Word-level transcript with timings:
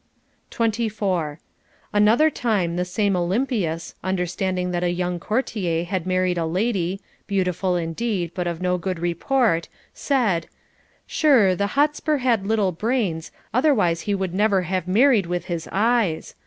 CONJUGAL 0.49 0.71
PRECEPTS. 0.89 0.97
495 0.97 1.39
24. 1.93 2.01
Another 2.01 2.29
time 2.31 2.75
the 2.75 2.85
same 2.85 3.15
Olympias, 3.15 3.93
understanding 4.03 4.71
that 4.71 4.83
a 4.83 4.89
young 4.91 5.19
courtier 5.19 5.83
had 5.83 6.07
married 6.07 6.39
a 6.39 6.45
lady, 6.47 6.99
beautiful 7.27 7.75
indeed, 7.75 8.31
but 8.33 8.47
of 8.47 8.59
no 8.59 8.79
good 8.79 8.97
report, 8.97 9.67
said: 9.93 10.47
Sure, 11.05 11.53
the 11.55 11.67
Hotspur 11.77 12.17
had 12.17 12.47
little 12.47 12.71
brains, 12.71 13.29
otherwise 13.53 14.01
he 14.01 14.15
would 14.15 14.33
never 14.33 14.63
have 14.63 14.87
married 14.87 15.27
with 15.27 15.45
his 15.45 15.69
eyes. 15.71 16.33